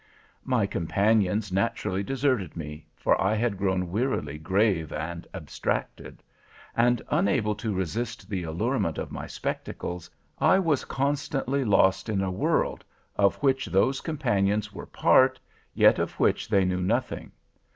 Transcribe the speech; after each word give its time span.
"My 0.45 0.65
companions 0.65 1.51
naturally 1.51 2.01
deserted 2.01 2.57
me, 2.57 2.87
for 2.95 3.21
I 3.21 3.35
had 3.35 3.55
grown 3.55 3.91
wearily 3.91 4.39
grave 4.39 4.91
and 4.91 5.27
abstracted: 5.31 6.23
and, 6.75 7.03
unable 7.09 7.53
to 7.57 7.71
resist 7.75 8.27
the 8.27 8.41
allurement 8.41 8.97
of 8.97 9.11
my 9.11 9.27
spectacles, 9.27 10.09
I 10.39 10.57
was 10.57 10.85
constantly 10.85 11.63
lost 11.63 12.09
in 12.09 12.23
a 12.23 12.31
world, 12.31 12.83
of 13.15 13.35
which 13.43 13.67
those 13.67 14.01
companions 14.01 14.73
were 14.73 14.87
part, 14.87 15.39
yet 15.75 15.99
of 15.99 16.13
which 16.19 16.49
they 16.49 16.65
knew 16.65 16.81
nothing. 16.81 17.31